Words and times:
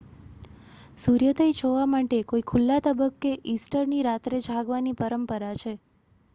સૂર્યોદય 0.97 1.57
જોવા 1.57 1.83
માટે 1.91 2.21
કોઈ 2.25 2.47
ખુલ્લા 2.47 2.79
તબક્કે 2.85 3.35
ઈસ્ટરની 3.47 4.03
રાત્રે 4.03 4.43
જાગવાની 4.43 4.99
પરંપરા 4.99 5.55
છે 5.57 5.73